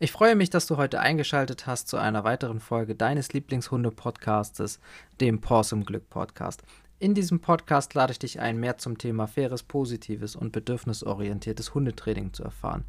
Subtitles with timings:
[0.00, 4.78] Ich freue mich, dass du heute eingeschaltet hast zu einer weiteren Folge deines Lieblingshunde-Podcastes,
[5.20, 6.62] dem Porsum Glück Podcast.
[7.00, 12.32] In diesem Podcast lade ich dich ein, mehr zum Thema faires, positives und bedürfnisorientiertes Hundetraining
[12.32, 12.84] zu erfahren.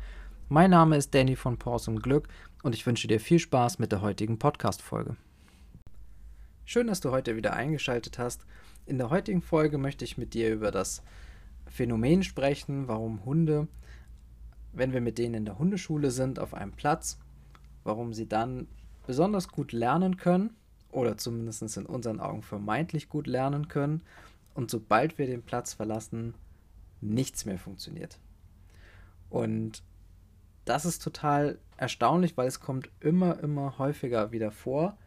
[0.50, 2.28] Mein Name ist Danny von Porsum Glück
[2.62, 5.16] und ich wünsche dir viel Spaß mit der heutigen Podcast-Folge.
[6.64, 8.46] Schön, dass du heute wieder eingeschaltet hast.
[8.86, 11.02] In der heutigen Folge möchte ich mit dir über das
[11.66, 13.68] Phänomen sprechen, warum Hunde
[14.74, 17.20] wenn wir mit denen in der Hundeschule sind, auf einem Platz,
[17.84, 18.68] warum sie dann
[19.07, 20.56] besonders gut lernen können
[20.92, 24.04] oder zumindest in unseren Augen vermeintlich gut lernen können
[24.54, 26.34] und sobald wir den Platz verlassen,
[27.02, 28.20] nichts mehr funktioniert.
[29.29, 29.84] Und
[30.66, 34.98] das ist total erstaunlich, weil es kommt immer, immer häufiger wieder vor,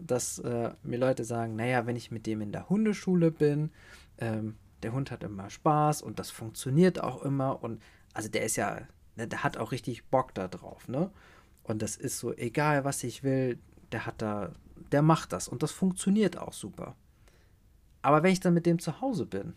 [0.00, 3.70] dass äh, mir Leute sagen, naja, wenn ich mit dem in der Hundeschule bin,
[4.18, 7.82] ähm, der Hund hat immer Spaß und das funktioniert auch immer und
[8.14, 8.80] also der ist ja,
[9.16, 11.10] der hat auch richtig Bock da drauf, ne?
[11.62, 13.58] Und das ist so, egal was ich will,
[13.92, 14.52] der hat da,
[14.90, 16.96] der macht das und das funktioniert auch super.
[18.00, 19.54] Aber wenn ich dann mit dem zu Hause bin,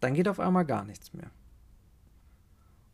[0.00, 1.30] dann geht auf einmal gar nichts mehr.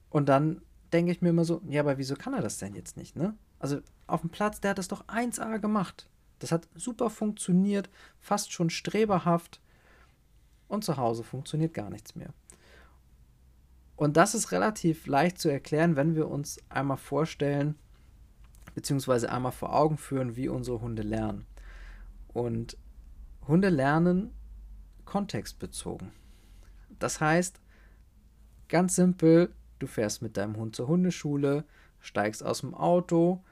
[0.09, 0.63] Und dann
[0.93, 3.35] denke ich mir immer so, ja, aber wieso kann er das denn jetzt nicht, ne?
[3.59, 6.09] Also auf dem Platz, der hat das doch 1A gemacht.
[6.39, 9.61] Das hat super funktioniert, fast schon streberhaft.
[10.69, 12.33] Und zu Hause funktioniert gar nichts mehr.
[13.97, 17.77] Und das ist relativ leicht zu erklären, wenn wir uns einmal vorstellen,
[18.75, 21.47] beziehungsweise einmal vor Augen führen, wie unsere Hunde lernen.
[22.29, 22.77] Und
[23.47, 24.33] Hunde lernen
[25.05, 26.13] kontextbezogen.
[26.99, 27.61] Das heißt,
[28.69, 31.65] ganz simpel, du fährst mit deinem Hund zur Hundeschule,
[32.01, 33.43] steigst aus dem Auto,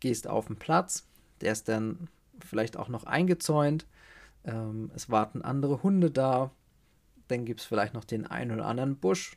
[0.00, 1.06] gehst auf den Platz,
[1.40, 2.08] der ist dann
[2.40, 3.86] vielleicht auch noch eingezäunt,
[4.44, 6.50] ähm, es warten andere Hunde da,
[7.28, 9.36] dann gibt es vielleicht noch den einen oder anderen Busch,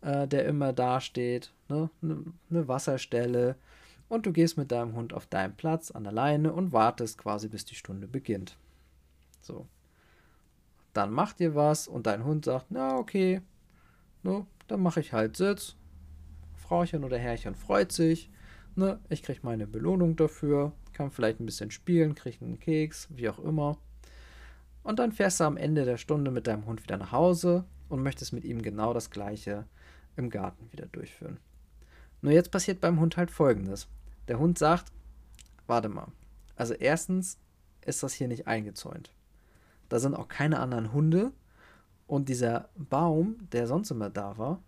[0.00, 1.90] äh, der immer dasteht, ne?
[2.02, 3.56] eine ne Wasserstelle
[4.08, 7.48] und du gehst mit deinem Hund auf deinen Platz an der Leine und wartest quasi,
[7.48, 8.56] bis die Stunde beginnt.
[9.40, 9.66] So.
[10.94, 13.42] Dann macht ihr was und dein Hund sagt, na okay,
[14.22, 15.76] ne, dann mache ich halt Sitz.
[16.56, 18.30] Frauchen oder Herrchen freut sich,
[18.74, 23.28] ne, ich kriege meine Belohnung dafür, kann vielleicht ein bisschen spielen, kriege einen Keks, wie
[23.28, 23.78] auch immer.
[24.82, 28.02] Und dann fährst du am Ende der Stunde mit deinem Hund wieder nach Hause und
[28.02, 29.66] möchtest mit ihm genau das gleiche
[30.18, 31.38] im Garten wieder durchführen.
[32.20, 33.88] Nur jetzt passiert beim Hund halt folgendes.
[34.26, 34.92] Der Hund sagt,
[35.66, 36.08] warte mal.
[36.56, 37.38] Also erstens
[37.84, 39.12] ist das hier nicht eingezäunt.
[39.88, 41.32] Da sind auch keine anderen Hunde
[42.06, 44.62] und dieser Baum, der sonst immer da war,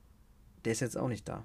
[0.64, 1.44] der ist jetzt auch nicht da.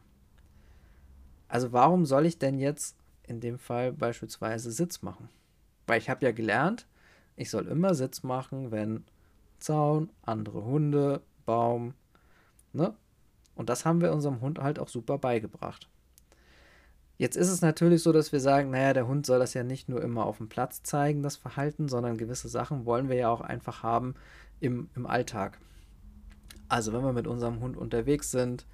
[1.47, 5.29] Also warum soll ich denn jetzt in dem Fall beispielsweise Sitz machen?
[5.87, 6.87] Weil ich habe ja gelernt,
[7.35, 9.05] ich soll immer Sitz machen, wenn
[9.59, 11.93] Zaun, andere Hunde, Baum,
[12.73, 12.93] ne?
[13.55, 15.89] Und das haben wir unserem Hund halt auch super beigebracht.
[17.17, 19.87] Jetzt ist es natürlich so, dass wir sagen, naja, der Hund soll das ja nicht
[19.87, 23.41] nur immer auf dem Platz zeigen, das Verhalten, sondern gewisse Sachen wollen wir ja auch
[23.41, 24.15] einfach haben
[24.59, 25.57] im, im Alltag.
[26.67, 28.65] Also wenn wir mit unserem Hund unterwegs sind,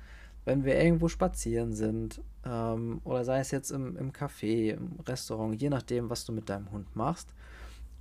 [0.44, 5.62] wenn wir irgendwo spazieren sind, ähm, oder sei es jetzt im, im Café, im Restaurant,
[5.62, 7.36] je nachdem, was du mit deinem Hund machst.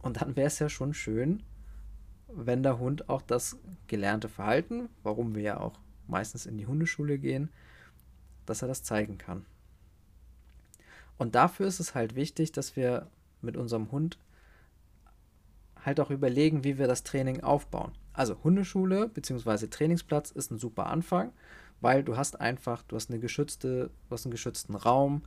[0.01, 1.43] Und dann wäre es ja schon schön,
[2.29, 3.59] wenn der Hund auch das
[3.89, 5.79] gelernte Verhalten, warum wir ja auch
[6.11, 7.51] meistens in die Hundeschule gehen,
[8.47, 9.47] dass er das zeigen kann.
[11.19, 13.07] Und dafür ist es halt wichtig, dass wir
[13.43, 14.19] mit unserem Hund
[15.85, 17.93] halt auch überlegen, wie wir das Training aufbauen.
[18.13, 19.67] Also Hundeschule bzw.
[19.69, 21.33] Trainingsplatz ist ein super Anfang,
[21.81, 25.23] weil du hast einfach, du hast eine geschützte, du hast einen geschützten Raum.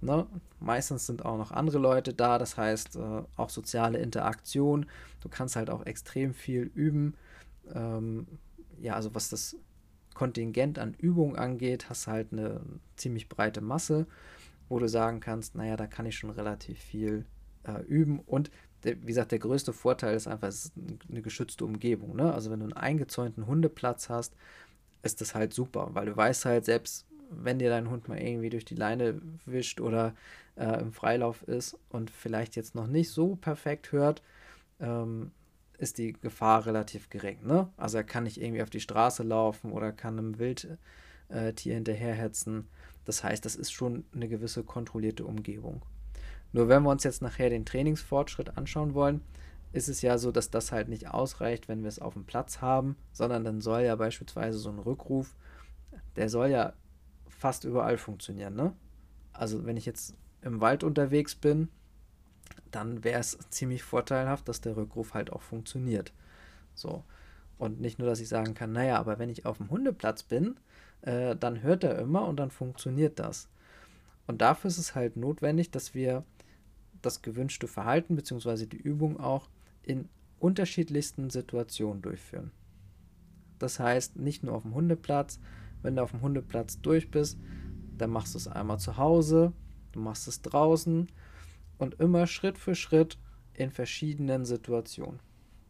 [0.00, 0.26] Ne?
[0.60, 4.86] Meistens sind auch noch andere Leute da, das heißt äh, auch soziale Interaktion.
[5.20, 7.14] Du kannst halt auch extrem viel üben.
[7.74, 8.26] Ähm,
[8.80, 9.56] ja, also was das
[10.18, 12.60] Kontingent an Übungen angeht, hast du halt eine
[12.96, 14.08] ziemlich breite Masse,
[14.68, 17.24] wo du sagen kannst, naja, da kann ich schon relativ viel
[17.62, 18.18] äh, üben.
[18.26, 18.50] Und
[18.82, 20.72] der, wie gesagt, der größte Vorteil ist einfach, es ist
[21.08, 22.16] eine geschützte Umgebung.
[22.16, 22.34] Ne?
[22.34, 24.34] Also wenn du einen eingezäunten Hundeplatz hast,
[25.04, 28.50] ist das halt super, weil du weißt halt, selbst wenn dir dein Hund mal irgendwie
[28.50, 30.16] durch die Leine wischt oder
[30.56, 34.20] äh, im Freilauf ist und vielleicht jetzt noch nicht so perfekt hört,
[34.80, 35.30] ähm,
[35.78, 37.38] ist die Gefahr relativ gering.
[37.46, 37.68] Ne?
[37.76, 40.78] Also er kann nicht irgendwie auf die Straße laufen oder kann einem Wildtier
[41.28, 42.68] äh, hinterherhetzen.
[43.04, 45.82] Das heißt, das ist schon eine gewisse kontrollierte Umgebung.
[46.52, 49.22] Nur wenn wir uns jetzt nachher den Trainingsfortschritt anschauen wollen,
[49.72, 52.60] ist es ja so, dass das halt nicht ausreicht, wenn wir es auf dem Platz
[52.60, 55.36] haben, sondern dann soll ja beispielsweise so ein Rückruf,
[56.16, 56.72] der soll ja
[57.28, 58.54] fast überall funktionieren.
[58.54, 58.72] Ne?
[59.32, 61.68] Also wenn ich jetzt im Wald unterwegs bin
[62.70, 66.12] dann wäre es ziemlich vorteilhaft, dass der Rückruf halt auch funktioniert.
[66.74, 67.04] So.
[67.58, 70.56] Und nicht nur, dass ich sagen kann, naja, aber wenn ich auf dem Hundeplatz bin,
[71.02, 73.48] äh, dann hört er immer und dann funktioniert das.
[74.26, 76.24] Und dafür ist es halt notwendig, dass wir
[77.02, 78.66] das gewünschte Verhalten bzw.
[78.66, 79.48] die Übung auch
[79.82, 80.08] in
[80.38, 82.52] unterschiedlichsten Situationen durchführen.
[83.58, 85.40] Das heißt, nicht nur auf dem Hundeplatz,
[85.82, 87.38] wenn du auf dem Hundeplatz durch bist,
[87.96, 89.52] dann machst du es einmal zu Hause,
[89.92, 91.08] du machst es draußen
[91.78, 93.18] und immer Schritt für Schritt
[93.54, 95.20] in verschiedenen Situationen.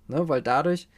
[0.08, 0.88] Ne, weil dadurch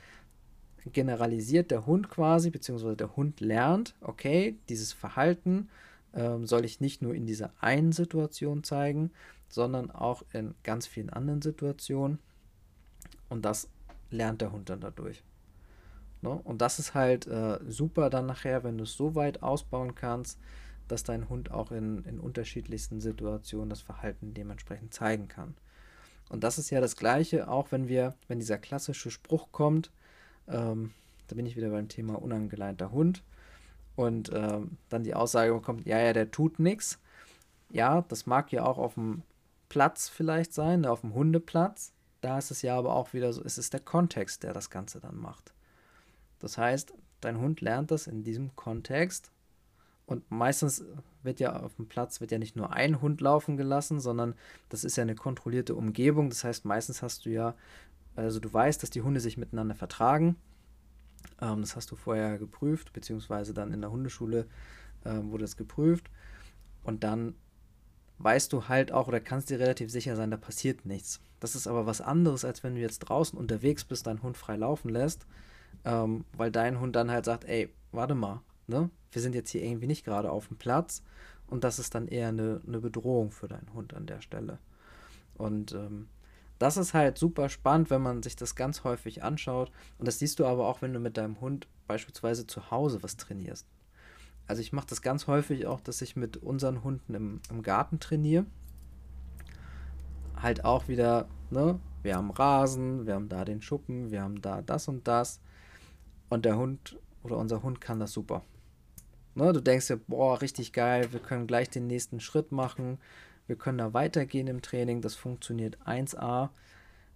[0.87, 5.69] generalisiert der Hund quasi, beziehungsweise der Hund lernt, okay, dieses Verhalten
[6.15, 9.11] ähm, soll ich nicht nur in dieser einen Situation zeigen,
[9.49, 12.19] sondern auch in ganz vielen anderen Situationen.
[13.29, 13.69] Und das
[14.11, 15.23] lernt der Hund dann dadurch.
[16.23, 16.31] Ne?
[16.31, 20.39] Und das ist halt äh, super dann nachher, wenn du es so weit ausbauen kannst,
[20.91, 25.55] dass dein Hund auch in, in unterschiedlichsten Situationen das Verhalten dementsprechend zeigen kann.
[26.29, 29.91] Und das ist ja das Gleiche, auch wenn wir, wenn dieser klassische Spruch kommt,
[30.49, 30.93] ähm,
[31.29, 33.23] da bin ich wieder beim Thema unangeleinter Hund,
[34.01, 36.99] und ähm, dann die Aussage bekommt, ja, ja, der tut nichts.
[37.71, 39.23] Ja, das mag ja auch auf dem
[39.69, 41.93] Platz vielleicht sein, auf dem Hundeplatz.
[42.23, 45.01] Da ist es ja aber auch wieder so, es ist der Kontext, der das Ganze
[45.01, 45.53] dann macht.
[46.39, 49.31] Das heißt, dein Hund lernt das in diesem Kontext
[50.11, 50.85] und meistens
[51.23, 54.35] wird ja auf dem Platz wird ja nicht nur ein Hund laufen gelassen, sondern
[54.69, 56.31] das ist ja eine kontrollierte Umgebung.
[56.31, 57.55] Das heißt, meistens hast du ja,
[58.17, 60.37] also du weißt, dass die Hunde sich miteinander vertragen.
[61.41, 64.47] Ähm, das hast du vorher geprüft, beziehungsweise dann in der Hundeschule
[65.05, 66.11] äh, wurde es geprüft.
[66.83, 67.35] Und dann
[68.19, 71.21] weißt du halt auch oder kannst dir relativ sicher sein, da passiert nichts.
[71.39, 74.57] Das ist aber was anderes, als wenn du jetzt draußen unterwegs bist, deinen Hund frei
[74.57, 75.27] laufen lässt,
[75.85, 78.91] ähm, weil dein Hund dann halt sagt, ey, warte mal, ne?
[79.13, 81.03] Wir sind jetzt hier irgendwie nicht gerade auf dem Platz
[81.47, 84.59] und das ist dann eher eine, eine Bedrohung für deinen Hund an der Stelle.
[85.37, 86.09] Und ähm,
[86.59, 89.73] das ist halt super spannend, wenn man sich das ganz häufig anschaut.
[89.99, 93.17] Und das siehst du aber auch, wenn du mit deinem Hund beispielsweise zu Hause was
[93.17, 93.67] trainierst.
[94.47, 97.99] Also ich mache das ganz häufig auch, dass ich mit unseren Hunden im, im Garten
[97.99, 98.45] trainiere.
[100.37, 101.81] Halt auch wieder, ne?
[102.03, 105.41] Wir haben Rasen, wir haben da den Schuppen, wir haben da das und das.
[106.29, 108.43] Und der Hund oder unser Hund kann das super.
[109.41, 112.99] Ne, du denkst dir, boah, richtig geil, wir können gleich den nächsten Schritt machen,
[113.47, 116.51] wir können da weitergehen im Training, das funktioniert 1A.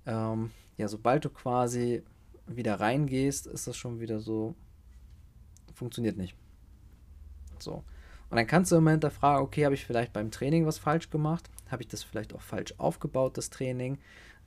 [0.07, 2.03] Ähm, ja, sobald du quasi
[2.47, 4.55] wieder reingehst, ist das schon wieder so,
[5.75, 6.35] funktioniert nicht.
[7.59, 7.85] So.
[8.31, 11.51] Und dann kannst du immer hinterfragen, okay, habe ich vielleicht beim Training was falsch gemacht?
[11.71, 13.99] Habe ich das vielleicht auch falsch aufgebaut, das Training?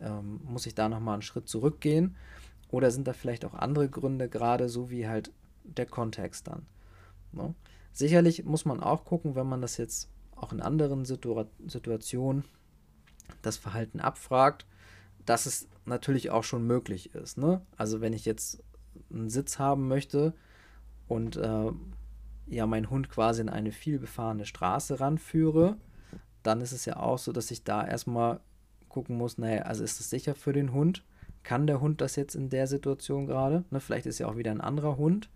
[0.02, 2.16] Ähm, muss ich da nochmal einen Schritt zurückgehen?
[2.72, 5.32] Oder sind da vielleicht auch andere Gründe, gerade so wie halt
[5.64, 6.66] der Kontext dann?
[7.38, 7.56] Ne?
[7.94, 12.44] Sicherlich muss man auch gucken, wenn man das jetzt auch in anderen Situa Situationen
[13.42, 14.66] das Verhalten abfragt,
[15.26, 17.38] dass es natürlich auch schon möglich ist.
[17.38, 17.62] Ne?
[17.76, 18.64] Also wenn ich jetzt
[19.12, 20.34] einen Sitz haben möchte
[21.08, 21.72] und äh,
[22.48, 25.78] ja meinen Hund quasi in eine viel befahrene Straße ranführe,
[26.44, 28.40] dann ist es ja auch so, dass ich da erstmal
[28.90, 31.04] gucken muss, naja, also ist es sicher für den Hund?
[31.44, 33.64] Kann der Hund das jetzt in der Situation gerade?
[33.70, 35.30] Ne, vielleicht ist ja auch wieder ein anderer Hund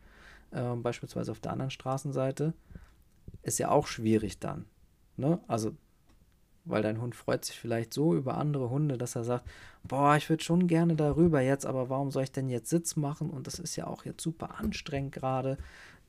[0.51, 2.53] äh, beispielsweise auf der anderen Straßenseite,
[3.43, 4.65] ist ja auch schwierig dann.
[5.17, 5.39] Ne?
[5.47, 5.75] Also,
[6.65, 9.49] weil dein Hund freut sich vielleicht so über andere Hunde, dass er sagt,
[9.83, 13.29] boah, ich würde schon gerne darüber jetzt, aber warum soll ich denn jetzt Sitz machen?
[13.29, 15.57] Und das ist ja auch jetzt super anstrengend gerade,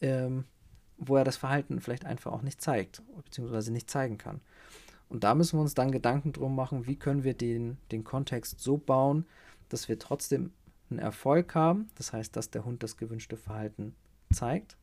[0.00, 0.44] ähm,
[0.98, 4.40] wo er das Verhalten vielleicht einfach auch nicht zeigt, beziehungsweise nicht zeigen kann.
[5.08, 8.60] Und da müssen wir uns dann Gedanken drum machen, wie können wir den, den Kontext
[8.60, 9.26] so bauen,
[9.68, 10.52] dass wir trotzdem
[10.90, 11.88] einen Erfolg haben.
[11.96, 13.94] Das heißt, dass der Hund das gewünschte Verhalten
[14.32, 14.76] zeigt,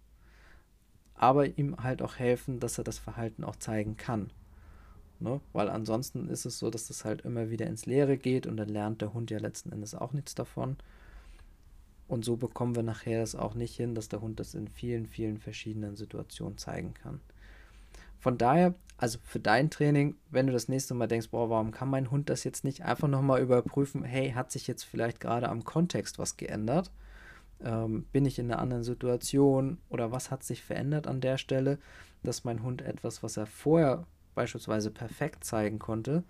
[1.15, 4.31] aber ihm halt auch helfen, dass er das Verhalten auch zeigen kann.
[5.19, 5.41] Ne?
[5.51, 8.69] Weil ansonsten ist es so, dass das halt immer wieder ins Leere geht und dann
[8.69, 10.77] lernt der Hund ja letzten Endes auch nichts davon.
[12.07, 15.05] Und so bekommen wir nachher das auch nicht hin, dass der Hund das in vielen,
[15.05, 17.19] vielen verschiedenen Situationen zeigen kann.
[18.19, 21.89] Von daher, also für dein Training, wenn du das nächste Mal denkst, boah, warum kann
[21.89, 25.63] mein Hund das jetzt nicht einfach nochmal überprüfen, hey, hat sich jetzt vielleicht gerade am
[25.63, 26.91] Kontext was geändert?
[27.61, 31.77] Ähm, bin ich in einer anderen Situation oder was hat sich verändert an der Stelle,
[32.23, 36.23] dass mein Hund etwas, was er vorher beispielsweise perfekt zeigen konnte,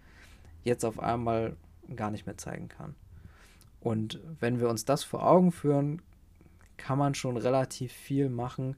[0.63, 1.55] jetzt auf einmal
[1.95, 2.95] gar nicht mehr zeigen kann.
[3.79, 6.01] Und wenn wir uns das vor Augen führen,
[6.77, 8.75] kann man schon relativ viel machen,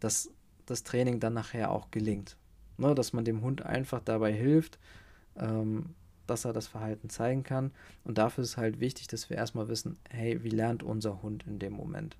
[0.00, 0.30] dass
[0.66, 2.36] das Training dann nachher auch gelingt.
[2.76, 4.78] Ne, dass man dem Hund einfach dabei hilft,
[5.36, 5.94] ähm,
[6.30, 7.72] dass er das Verhalten zeigen kann.
[8.04, 11.58] Und dafür ist halt wichtig, dass wir erstmal wissen, hey, wie lernt unser Hund in
[11.58, 12.16] dem Moment?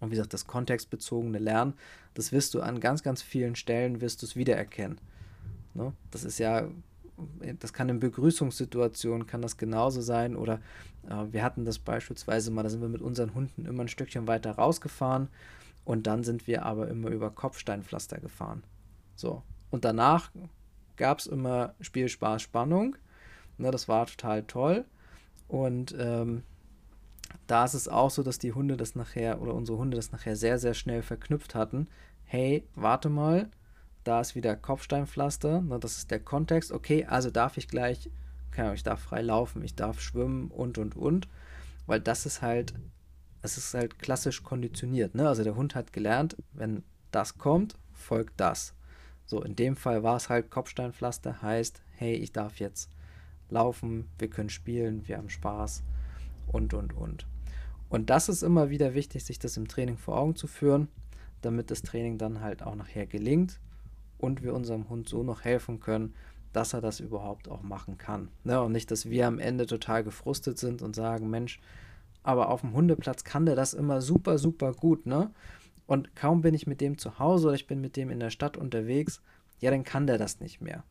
[0.00, 1.74] Und wie gesagt, das kontextbezogene Lernen,
[2.14, 4.98] das wirst du an ganz, ganz vielen Stellen, wirst du es wiedererkennen.
[5.74, 5.92] Ne?
[6.10, 6.68] Das ist ja,
[7.58, 10.36] das kann in Begrüßungssituationen, kann das genauso sein.
[10.36, 10.60] Oder
[11.08, 14.26] äh, wir hatten das beispielsweise mal, da sind wir mit unseren Hunden immer ein Stückchen
[14.26, 15.28] weiter rausgefahren
[15.84, 18.62] und dann sind wir aber immer über Kopfsteinpflaster gefahren.
[19.16, 19.42] So.
[19.70, 20.30] Und danach
[20.98, 22.96] gab es immer Spiel, Spaß, Spannung.
[23.56, 24.84] Ne, das war total toll.
[25.48, 26.42] Und ähm,
[27.46, 30.36] da ist es auch so, dass die Hunde das nachher oder unsere Hunde das nachher
[30.36, 31.88] sehr, sehr schnell verknüpft hatten.
[32.24, 33.48] Hey, warte mal,
[34.04, 36.72] da ist wieder Kopfsteinpflaster, ne, das ist der Kontext.
[36.72, 38.10] Okay, also darf ich gleich,
[38.50, 41.28] keine ich darf frei laufen, ich darf schwimmen und und und,
[41.86, 42.74] weil das ist halt,
[43.42, 45.14] es ist halt klassisch konditioniert.
[45.14, 45.26] Ne?
[45.26, 48.74] Also der Hund hat gelernt, wenn das kommt, folgt das.
[49.28, 52.88] So, in dem Fall war es halt Kopfsteinpflaster, heißt, hey, ich darf jetzt
[53.50, 55.82] laufen, wir können spielen, wir haben Spaß
[56.46, 57.26] und, und, und.
[57.90, 60.88] Und das ist immer wieder wichtig, sich das im Training vor Augen zu führen,
[61.42, 63.60] damit das Training dann halt auch nachher gelingt
[64.16, 66.14] und wir unserem Hund so noch helfen können,
[66.54, 68.28] dass er das überhaupt auch machen kann.
[68.44, 68.62] Ne?
[68.62, 71.60] Und nicht, dass wir am Ende total gefrustet sind und sagen, Mensch,
[72.22, 75.30] aber auf dem Hundeplatz kann der das immer super, super gut, ne?
[75.88, 78.28] Und kaum bin ich mit dem zu Hause oder ich bin mit dem in der
[78.28, 79.22] Stadt unterwegs,
[79.58, 80.84] ja, dann kann der das nicht mehr.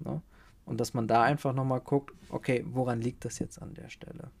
[0.00, 0.20] Ne?
[0.64, 4.32] Und dass man da einfach nochmal guckt, okay, woran liegt das jetzt an der Stelle?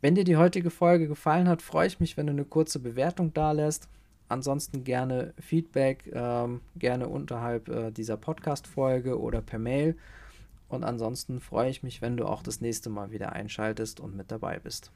[0.00, 3.32] Wenn dir die heutige Folge gefallen hat, freue ich mich, wenn du eine kurze Bewertung
[3.32, 3.88] da lässt.
[4.28, 9.96] Ansonsten gerne Feedback, ähm, gerne unterhalb äh, dieser Podcast-Folge oder per Mail.
[10.68, 14.32] Und ansonsten freue ich mich, wenn du auch das nächste Mal wieder einschaltest und mit
[14.32, 14.90] dabei bist.